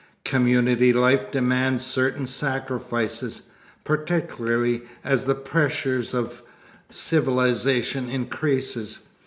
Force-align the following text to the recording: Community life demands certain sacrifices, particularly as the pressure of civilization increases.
Community 0.25 0.91
life 0.93 1.29
demands 1.29 1.85
certain 1.85 2.25
sacrifices, 2.25 3.43
particularly 3.83 4.81
as 5.03 5.25
the 5.25 5.35
pressure 5.35 6.01
of 6.13 6.41
civilization 6.89 8.09
increases. 8.09 9.01